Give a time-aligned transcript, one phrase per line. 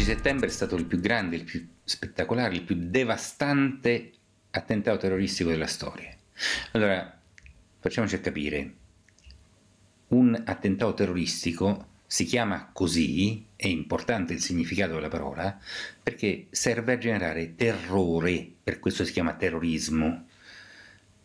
[0.00, 4.12] L'11 settembre è stato il più grande, il più spettacolare, il più devastante
[4.50, 6.16] attentato terroristico della storia.
[6.72, 7.20] Allora,
[7.78, 8.74] facciamoci capire,
[10.08, 15.58] un attentato terroristico si chiama così, è importante il significato della parola,
[16.02, 20.28] perché serve a generare terrore, per questo si chiama terrorismo.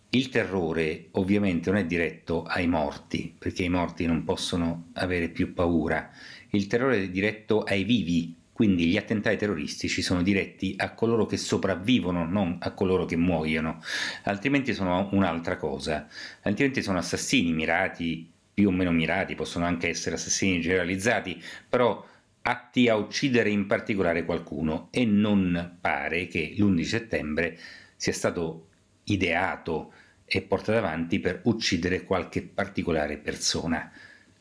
[0.09, 5.53] Il terrore ovviamente non è diretto ai morti, perché i morti non possono avere più
[5.53, 6.11] paura,
[6.49, 11.35] il terrore è diretto ai vivi, quindi gli attentati terroristici sono diretti a coloro che
[11.35, 13.81] sopravvivono, non a coloro che muoiono,
[14.23, 16.07] altrimenti sono un'altra cosa,
[16.43, 22.01] altrimenti sono assassini mirati, più o meno mirati, possono anche essere assassini generalizzati, però
[22.43, 24.87] atti a uccidere in particolare qualcuno.
[24.89, 27.59] E non pare che l'11 settembre
[27.97, 28.69] sia stato
[29.03, 29.91] ideato
[30.23, 33.91] e portato avanti per uccidere qualche particolare persona.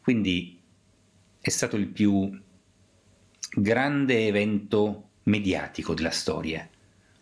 [0.00, 0.60] Quindi
[1.40, 2.42] è stato il più
[3.56, 6.68] grande evento mediatico della storia.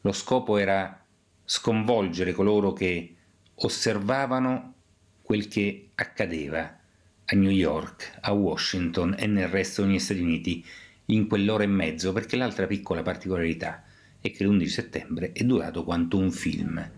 [0.00, 1.05] Lo scopo era
[1.44, 3.14] sconvolgere coloro che
[3.55, 4.75] osservavano
[5.20, 6.78] quel che accadeva
[7.25, 10.64] a New York, a Washington e nel resto degli Stati Uniti
[11.06, 13.84] in quell'ora e mezzo, perché l'altra piccola particolarità
[14.20, 16.91] è che l'11 settembre è durato quanto un film,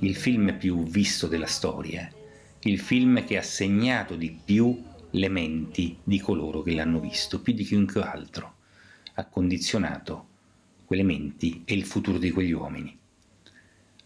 [0.00, 2.10] il film più visto della storia,
[2.60, 4.82] il film che ha segnato di più
[5.12, 8.56] le menti di coloro che l'hanno visto, più di chiunque altro,
[9.14, 10.28] ha condizionato
[10.84, 12.98] quelle menti e il futuro di quegli uomini.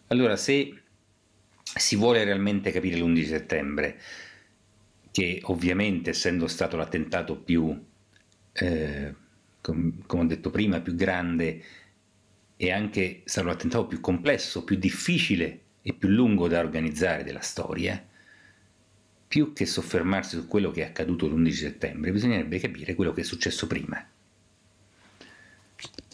[0.09, 0.83] Allora, se
[1.63, 4.01] si vuole realmente capire l'11 settembre,
[5.11, 7.77] che ovviamente essendo stato l'attentato più,
[8.53, 9.15] eh,
[9.61, 11.63] com- come ho detto prima, più grande
[12.57, 18.03] e anche stato l'attentato più complesso, più difficile e più lungo da organizzare della storia,
[19.37, 23.25] più che soffermarsi su quello che è accaduto l'11 settembre, bisognerebbe capire quello che è
[23.25, 24.03] successo prima.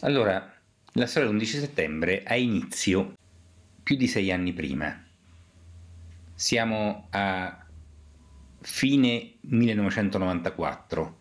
[0.01, 0.53] Allora,
[0.91, 3.13] la storia dell'11 settembre ha inizio
[3.81, 5.01] più di sei anni prima.
[6.35, 7.65] Siamo a
[8.59, 11.19] fine 1994.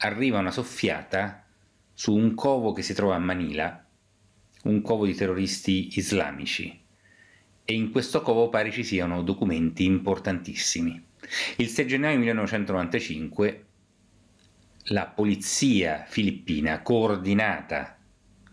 [0.00, 1.46] Arriva una soffiata
[1.94, 3.86] su un covo che si trova a Manila,
[4.64, 6.87] un covo di terroristi islamici
[7.70, 11.04] e in questo covo pare ci siano documenti importantissimi.
[11.56, 13.64] Il 6 gennaio 1995
[14.84, 17.98] la polizia filippina, coordinata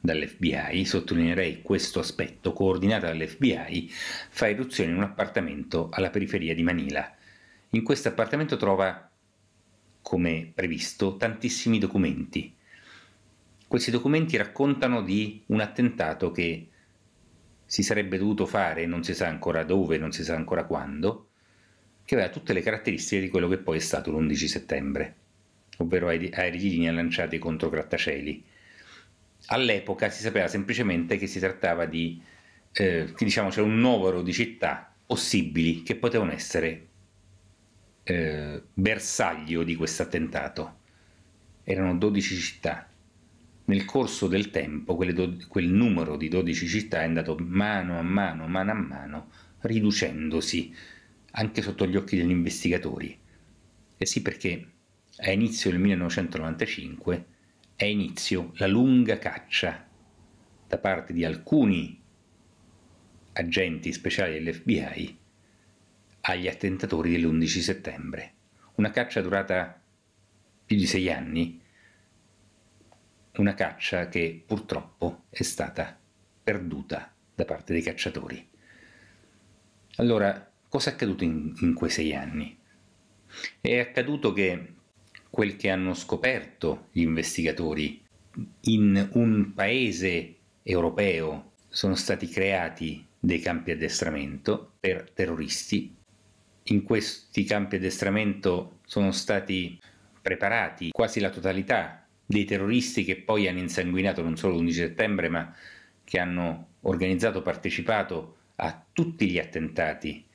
[0.01, 3.89] dall'FBI, sottolineerei questo aspetto, coordinata dall'FBI,
[4.31, 7.09] fa irruzione in un appartamento alla periferia di Manila.
[7.69, 9.09] In questo appartamento trova,
[10.01, 12.53] come previsto, tantissimi documenti.
[13.65, 16.67] Questi documenti raccontano di un attentato che
[17.65, 21.29] si sarebbe dovuto fare, non si sa ancora dove, non si sa ancora quando,
[22.05, 25.15] che aveva tutte le caratteristiche di quello che poi è stato l'11 settembre,
[25.77, 28.43] ovvero aerei lanciati contro grattacieli.
[29.47, 32.21] All'epoca si sapeva semplicemente che si trattava di,
[32.71, 36.87] eh, diciamo, c'era un numero di città possibili che potevano essere
[38.03, 40.77] eh, bersaglio di questo attentato.
[41.63, 42.87] Erano 12 città
[43.65, 48.47] nel corso del tempo do- quel numero di 12 città è andato mano a mano,
[48.47, 49.31] mano a mano,
[49.61, 50.73] riducendosi
[51.31, 53.17] anche sotto gli occhi degli investigatori.
[53.97, 54.67] E sì perché
[55.17, 57.25] a inizio del 1995
[57.75, 59.87] è inizio la lunga caccia
[60.67, 62.01] da parte di alcuni
[63.33, 65.17] agenti speciali dell'FBI
[66.21, 68.33] agli attentatori dell'11 settembre.
[68.75, 69.81] Una caccia durata
[70.65, 71.61] più di sei anni
[73.41, 75.97] una caccia che purtroppo è stata
[76.43, 78.49] perduta da parte dei cacciatori.
[79.97, 82.57] Allora, cosa è accaduto in, in quei sei anni?
[83.59, 84.73] È accaduto che
[85.29, 88.03] quel che hanno scoperto gli investigatori
[88.61, 95.93] in un paese europeo sono stati creati dei campi addestramento per terroristi.
[96.63, 99.79] In questi campi addestramento sono stati
[100.21, 105.55] preparati quasi la totalità dei terroristi che poi hanno insanguinato non solo l'11 settembre, ma
[106.03, 110.25] che hanno organizzato, partecipato a tutti gli attentati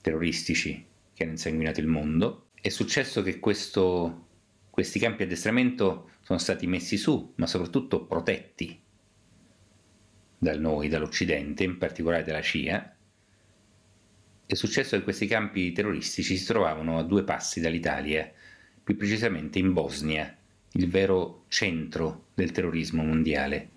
[0.00, 2.46] terroristici che hanno insanguinato il mondo.
[2.60, 4.26] È successo che questo,
[4.70, 8.80] questi campi addestramento sono stati messi su, ma soprattutto protetti
[10.38, 12.96] da noi, dall'Occidente, in particolare dalla CIA.
[14.44, 18.30] È successo che questi campi terroristici si trovavano a due passi dall'Italia,
[18.82, 20.36] più precisamente in Bosnia,
[20.72, 23.68] il vero centro del terrorismo mondiale.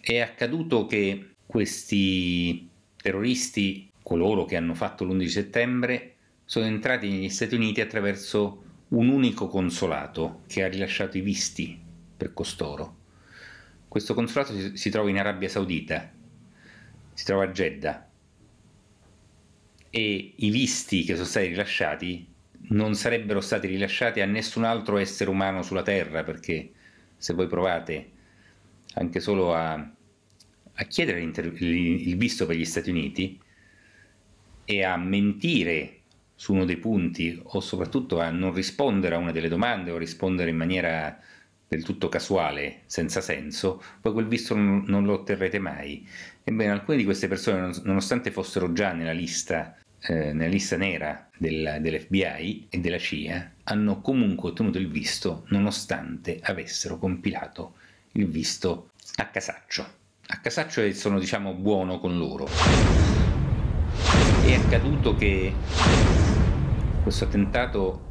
[0.00, 6.14] È accaduto che questi terroristi, coloro che hanno fatto l'11 settembre,
[6.44, 11.78] sono entrati negli Stati Uniti attraverso un unico consolato che ha rilasciato i visti
[12.16, 12.96] per costoro.
[13.86, 16.10] Questo consolato si, trova in Arabia Saudita,
[17.12, 18.08] si trova a Jeddah
[19.90, 22.26] e i visti che sono stati rilasciati
[22.68, 26.70] non sarebbero stati rilasciati a nessun altro essere umano sulla Terra perché
[27.16, 28.10] se voi provate
[28.94, 33.40] anche solo a, a chiedere il visto per gli Stati Uniti
[34.64, 35.94] e a mentire
[36.34, 40.50] su uno dei punti o soprattutto a non rispondere a una delle domande o rispondere
[40.50, 41.18] in maniera
[41.66, 46.06] del tutto casuale, senza senso, poi quel visto non, lo otterrete mai.
[46.44, 51.78] Ebbene, alcune di queste persone, nonostante fossero già nella lista, eh, nella lista nera del,
[51.80, 57.74] dell'FBI e della CIA, hanno comunque ottenuto il visto nonostante avessero compilato
[58.12, 59.96] il visto a casaccio.
[60.26, 62.46] A casaccio e sono, diciamo, buono con loro.
[64.44, 65.54] È accaduto che
[67.02, 68.06] questo attentato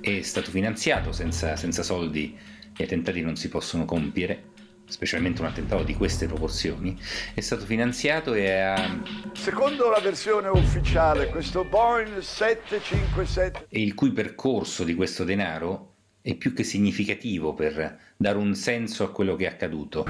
[0.00, 2.36] è stato finanziato senza, senza soldi
[2.76, 4.45] gli attentati non si possono compiere
[4.86, 6.98] specialmente un attentato di queste proporzioni,
[7.34, 9.02] è stato finanziato e ha...
[9.34, 13.66] Secondo la versione ufficiale, questo Boeing 757...
[13.68, 19.04] E il cui percorso di questo denaro è più che significativo per dare un senso
[19.04, 20.04] a quello che è accaduto.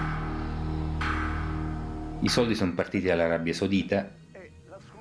[2.20, 4.10] I soldi sono partiti dall'Arabia Saudita,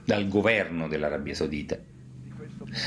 [0.04, 1.78] dal governo dell'Arabia Saudita,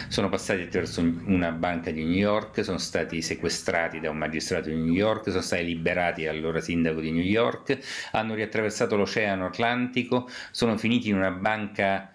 [0.09, 4.77] sono passati attraverso una banca di New York, sono stati sequestrati da un magistrato di
[4.77, 7.79] New York, sono stati liberati dall'allora sindaco di New York,
[8.13, 12.13] hanno riattraversato l'Oceano Atlantico, sono finiti in una banca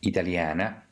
[0.00, 0.86] italiana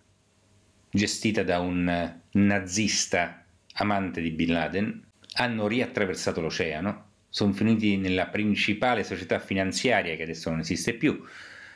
[0.94, 3.44] gestita da un nazista
[3.75, 5.04] amante di Bin Laden,
[5.34, 11.20] hanno riattraversato l'oceano, sono finiti nella principale società finanziaria che adesso non esiste più,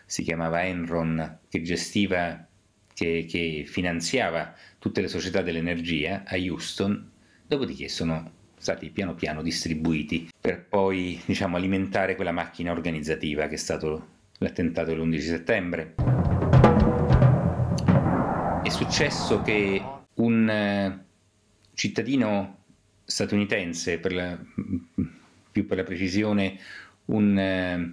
[0.06, 2.46] si chiamava Enron, che gestiva
[2.98, 7.08] che, che finanziava tutte le società dell'energia a Houston,
[7.46, 13.58] dopodiché sono stati piano piano distribuiti per poi diciamo, alimentare quella macchina organizzativa che è
[13.58, 14.08] stato
[14.38, 15.94] l'attentato dell'11 settembre.
[18.64, 19.80] È successo che
[20.14, 21.04] un eh,
[21.74, 22.56] cittadino
[23.04, 24.36] statunitense, per la,
[25.52, 26.58] più per la precisione
[27.06, 27.92] un eh,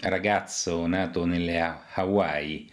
[0.00, 1.60] ragazzo nato nelle
[1.92, 2.72] Hawaii,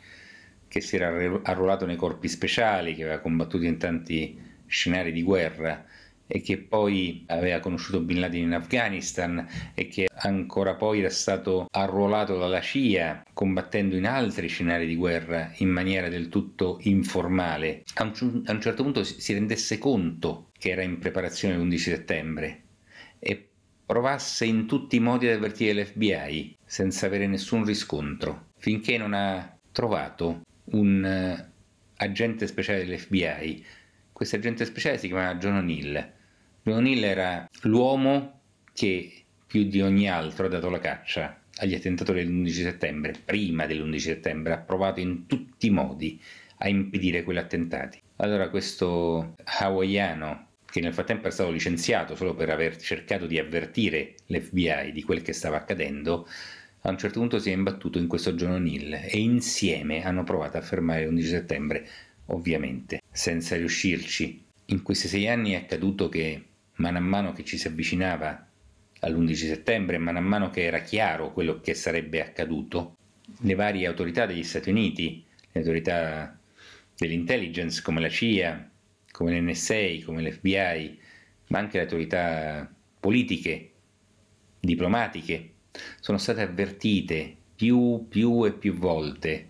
[0.74, 5.86] che si era arruolato nei corpi speciali, che aveva combattuto in tanti scenari di guerra
[6.26, 11.68] e che poi aveva conosciuto Bin Laden in Afghanistan e che ancora poi era stato
[11.70, 18.04] arruolato dalla CIA combattendo in altri scenari di guerra in maniera del tutto informale, a
[18.04, 22.62] un, a un certo punto si rendesse conto che era in preparazione l'11 settembre
[23.20, 23.48] e
[23.86, 29.56] provasse in tutti i modi ad avvertire l'FBI senza avere nessun riscontro, finché non ha
[29.72, 31.52] trovato un uh,
[31.98, 33.66] agente speciale dell'FBI.
[34.12, 36.12] Questo agente speciale si chiamava John O'Neill.
[36.64, 38.42] John O'Neill era l'uomo
[38.74, 43.98] che più di ogni altro ha dato la caccia agli attentatori dell'11 settembre, prima dell'11
[43.98, 46.20] settembre, ha provato in tutti i modi
[46.58, 48.02] a impedire quegli attentati.
[48.18, 54.16] Allora questo hawaiano, che nel frattempo è stato licenziato solo per aver cercato di avvertire
[54.28, 56.28] l'FBI di quel che stava accadendo,
[56.86, 60.58] a un certo punto si è imbattuto in questo John O'Neill e insieme hanno provato
[60.58, 61.88] a fermare l'11 settembre,
[62.26, 64.44] ovviamente, senza riuscirci.
[64.66, 66.44] In questi sei anni è accaduto che
[66.76, 68.48] man mano che ci si avvicinava
[69.00, 72.98] all'11 settembre, man mano che era chiaro quello che sarebbe accaduto,
[73.40, 75.24] le varie autorità degli Stati Uniti,
[75.54, 76.38] le autorità
[76.98, 78.70] dell'intelligence come la CIA,
[79.10, 81.00] come l'NSA, come l'FBI,
[81.48, 83.72] ma anche le autorità politiche,
[84.60, 85.53] diplomatiche,
[86.00, 89.50] sono state avvertite più, più e più volte,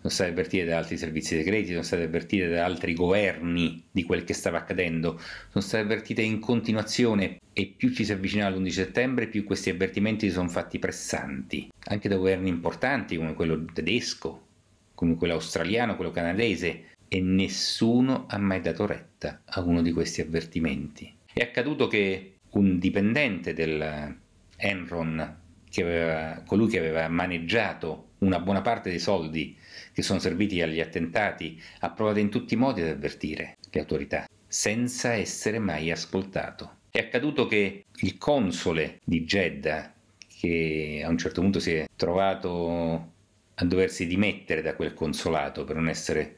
[0.00, 4.24] sono state avvertite da altri servizi segreti, sono state avvertite da altri governi di quel
[4.24, 9.26] che stava accadendo, sono state avvertite in continuazione e più ci si avvicinava all'11 settembre,
[9.26, 14.46] più questi avvertimenti si sono fatti pressanti, anche da governi importanti come quello tedesco,
[14.94, 20.20] come quello australiano, quello canadese, e nessuno ha mai dato retta a uno di questi
[20.20, 21.12] avvertimenti.
[21.32, 24.16] È accaduto che un dipendente del
[24.56, 25.38] Enron
[25.70, 29.56] che aveva, colui che aveva maneggiato una buona parte dei soldi
[29.92, 34.26] che sono serviti agli attentati, ha provato in tutti i modi ad avvertire le autorità,
[34.46, 36.78] senza essere mai ascoltato.
[36.90, 39.94] È accaduto che il console di Jeddah,
[40.40, 43.12] che a un certo punto si è trovato
[43.54, 46.36] a doversi dimettere da quel consolato per non essere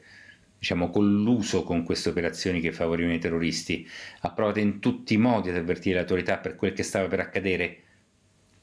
[0.59, 3.85] diciamo, colluso con queste operazioni che favorivano i terroristi,
[4.21, 7.19] ha provato in tutti i modi ad avvertire le autorità per quel che stava per
[7.19, 7.82] accadere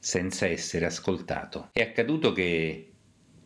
[0.01, 1.69] senza essere ascoltato.
[1.71, 2.91] È accaduto che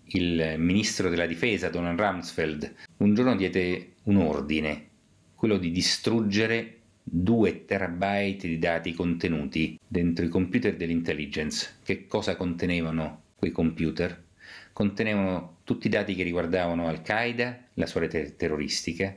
[0.03, 4.89] il ministro della difesa, Donald Rumsfeld, un giorno diede un ordine
[5.35, 11.75] quello di distruggere 2 terabyte di dati contenuti dentro i computer dell'intelligence.
[11.83, 14.23] Che cosa contenevano quei computer?
[14.71, 19.13] Contenevano tutti i dati che riguardavano Al-Qaeda, la sua rete terroristica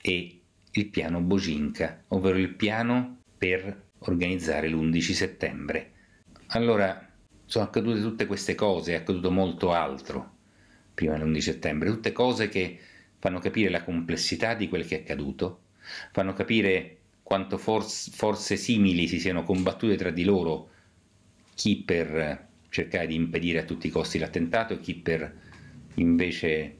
[0.00, 5.92] e il piano Bojinka, ovvero il piano per organizzare l'11 settembre.
[6.48, 7.06] Allora,
[7.44, 10.36] sono accadute tutte queste cose, è accaduto molto altro
[10.94, 12.78] prima dell'11 settembre, tutte cose che
[13.18, 15.60] fanno capire la complessità di quel che è accaduto,
[16.10, 20.70] fanno capire quanto forse, forze simili si siano combattute tra di loro,
[21.54, 25.32] chi per cercare di impedire a tutti i costi l'attentato e chi per
[25.94, 26.78] invece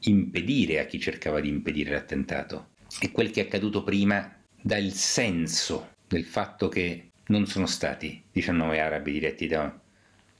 [0.00, 2.68] impedire a chi cercava di impedire l'attentato.
[3.00, 8.22] E quel che è accaduto prima dà il senso del fatto che non sono stati
[8.32, 9.78] 19 arabi diretti da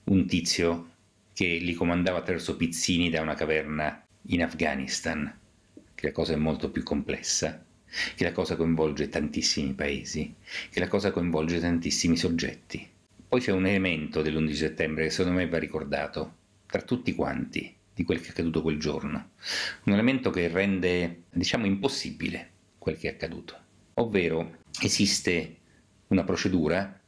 [0.04, 0.90] un tizio
[1.34, 5.38] che li comandava attraverso pizzini da una caverna in Afghanistan,
[5.94, 7.64] che la cosa è molto più complessa,
[8.14, 10.34] che la cosa coinvolge tantissimi paesi,
[10.70, 12.88] che la cosa coinvolge tantissimi soggetti.
[13.28, 18.04] Poi c'è un elemento dell'11 settembre che secondo me va ricordato, tra tutti quanti, di
[18.04, 19.30] quel che è accaduto quel giorno.
[19.84, 23.56] Un elemento che rende, diciamo, impossibile quel che è accaduto.
[23.94, 25.57] Ovvero, esiste
[26.08, 27.00] una procedura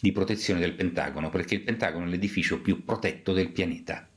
[0.00, 4.08] di protezione del Pentagono, perché il Pentagono è l'edificio più protetto del pianeta.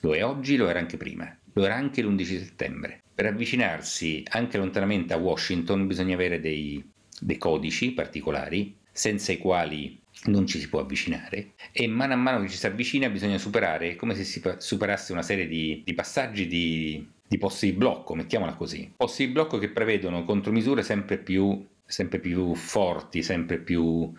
[0.00, 3.02] Lo è oggi, lo era anche prima, lo era anche l'11 settembre.
[3.14, 6.84] Per avvicinarsi anche lontanamente a Washington bisogna avere dei,
[7.20, 12.42] dei codici particolari, senza i quali non ci si può avvicinare e mano a mano
[12.42, 16.46] che ci si avvicina bisogna superare, come se si superasse una serie di, di passaggi
[16.46, 18.92] di, di posti di blocco, mettiamola così.
[18.96, 24.12] Posti di blocco che prevedono contromisure sempre più, sempre più forti, sempre più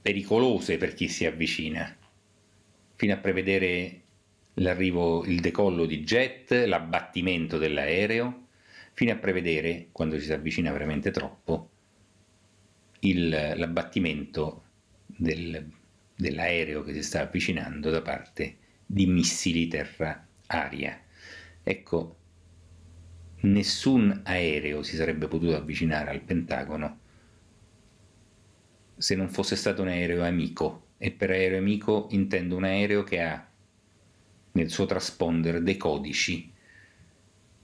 [0.00, 1.96] pericolose per chi si avvicina,
[2.96, 4.02] fino a prevedere
[4.54, 8.46] l'arrivo, il decollo di jet, l'abbattimento dell'aereo,
[8.92, 11.70] fino a prevedere, quando ci si avvicina veramente troppo,
[13.00, 14.62] il, l'abbattimento
[15.06, 15.68] del,
[16.14, 21.00] dell'aereo che si sta avvicinando da parte di missili terra-aria.
[21.62, 22.16] Ecco,
[23.44, 26.98] nessun aereo si sarebbe potuto avvicinare al Pentagono
[28.96, 30.82] se non fosse stato un aereo amico.
[30.98, 33.46] E per aereo amico intendo un aereo che ha
[34.52, 36.52] nel suo transponder dei codici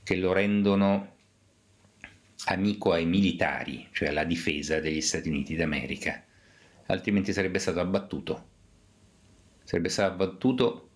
[0.03, 1.17] che lo rendono
[2.47, 6.25] amico ai militari, cioè alla difesa degli Stati Uniti d'America,
[6.87, 8.49] altrimenti sarebbe stato abbattuto.
[9.63, 10.90] Sarebbe stato abbattuto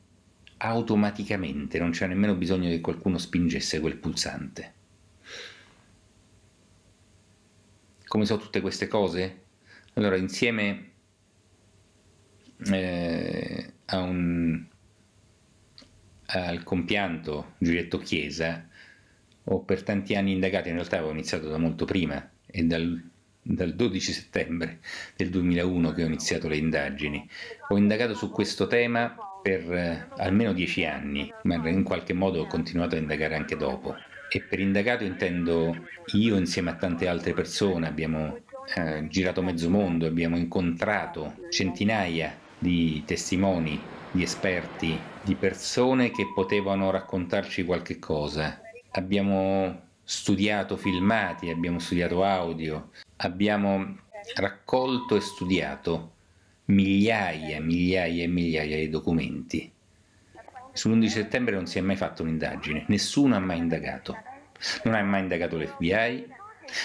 [0.65, 4.73] automaticamente, non c'era nemmeno bisogno che qualcuno spingesse quel pulsante.
[8.07, 9.43] Come so tutte queste cose?
[9.95, 10.91] Allora, insieme
[12.71, 14.65] eh, a un,
[16.27, 18.67] al compianto Giulietto Chiesa
[19.47, 23.11] ho per tanti anni indagato, in realtà avevo iniziato da molto prima, e dal,
[23.43, 24.81] dal 12 settembre
[25.15, 27.29] del 2001 che ho iniziato le indagini.
[27.69, 32.47] Ho indagato su questo tema per eh, almeno dieci anni, ma in qualche modo ho
[32.47, 33.95] continuato a indagare anche dopo.
[34.31, 38.39] E per indagato intendo io insieme a tante altre persone, abbiamo
[38.75, 43.79] eh, girato mezzo mondo, abbiamo incontrato centinaia di testimoni,
[44.11, 48.63] di esperti, di persone che potevano raccontarci qualche cosa.
[48.93, 53.99] Abbiamo studiato filmati, abbiamo studiato audio, abbiamo
[54.37, 56.13] raccolto e studiato
[56.67, 59.71] migliaia, migliaia e migliaia di documenti.
[60.73, 64.17] Sull'11 settembre non si è mai fatto un'indagine, nessuno ha mai indagato.
[64.85, 66.27] Non ha mai indagato l'FBI,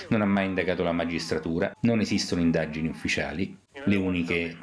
[0.09, 4.57] non ha mai indagato la magistratura, non esistono indagini ufficiali, le uniche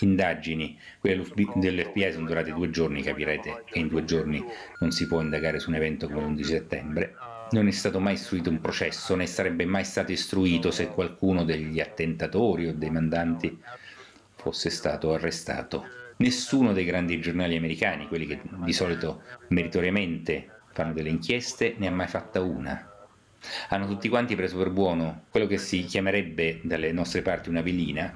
[0.00, 4.42] indagini, quelle dell'FBI sono durate due giorni, capirete che in due giorni
[4.80, 7.14] non si può indagare su un evento come l'11 settembre.
[7.50, 11.78] Non è stato mai istruito un processo, né sarebbe mai stato istruito se qualcuno degli
[11.78, 13.56] attentatori o dei mandanti
[14.46, 15.84] fosse stato arrestato.
[16.18, 21.90] Nessuno dei grandi giornali americani, quelli che di solito meritoriamente fanno delle inchieste, ne ha
[21.90, 22.92] mai fatta una.
[23.70, 28.14] Hanno tutti quanti preso per buono quello che si chiamerebbe dalle nostre parti una velina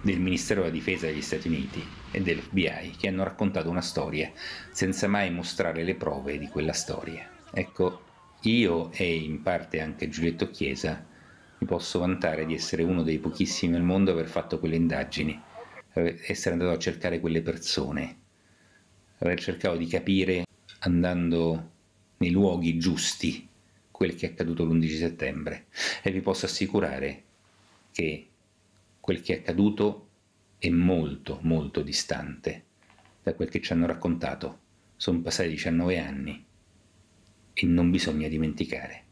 [0.00, 4.32] del Ministero della Difesa degli Stati Uniti e dell'FBI che hanno raccontato una storia
[4.70, 7.28] senza mai mostrare le prove di quella storia.
[7.52, 8.04] Ecco,
[8.42, 11.04] io e in parte anche Giulietto Chiesa
[11.58, 15.40] mi posso vantare di essere uno dei pochissimi al mondo a aver fatto quelle indagini,
[15.98, 18.16] essere andato a cercare quelle persone,
[19.18, 20.44] aver cercato di capire
[20.80, 21.70] andando
[22.18, 23.48] nei luoghi giusti
[23.90, 25.66] quel che è accaduto l'11 settembre
[26.02, 27.24] e vi posso assicurare
[27.90, 28.28] che
[29.00, 30.08] quel che è accaduto
[30.58, 32.64] è molto molto distante
[33.22, 34.60] da quel che ci hanno raccontato.
[34.96, 36.44] Sono passati 19 anni
[37.52, 39.07] e non bisogna dimenticare.